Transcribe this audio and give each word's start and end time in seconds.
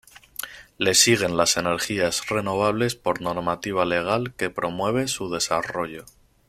Le 0.79 0.95
siguen 0.95 1.37
las 1.37 1.57
energías 1.57 2.27
renovables 2.27 2.95
por 2.95 3.21
normativa 3.21 3.85
legal 3.85 4.33
que 4.35 4.49
promueve 4.49 5.07
su 5.07 5.29
desarrollo. 5.29 6.05